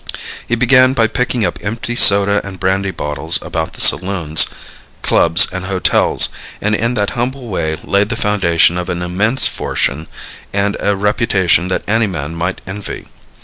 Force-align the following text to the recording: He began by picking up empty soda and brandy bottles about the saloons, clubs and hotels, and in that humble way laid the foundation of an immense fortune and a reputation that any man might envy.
He 0.47 0.55
began 0.55 0.93
by 0.93 1.05
picking 1.05 1.45
up 1.45 1.59
empty 1.61 1.95
soda 1.95 2.41
and 2.43 2.59
brandy 2.59 2.89
bottles 2.89 3.37
about 3.43 3.73
the 3.73 3.81
saloons, 3.81 4.47
clubs 5.03 5.45
and 5.53 5.65
hotels, 5.65 6.29
and 6.59 6.73
in 6.73 6.95
that 6.95 7.11
humble 7.11 7.49
way 7.49 7.77
laid 7.83 8.09
the 8.09 8.15
foundation 8.15 8.79
of 8.79 8.89
an 8.89 9.03
immense 9.03 9.45
fortune 9.45 10.07
and 10.51 10.75
a 10.79 10.95
reputation 10.95 11.67
that 11.67 11.87
any 11.87 12.07
man 12.07 12.33
might 12.33 12.61
envy. 12.65 13.09